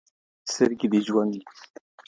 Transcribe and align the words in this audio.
سترګي 0.51 0.87
دي 0.91 0.99
ژوند 1.07 1.33